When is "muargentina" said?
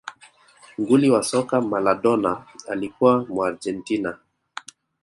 3.25-4.19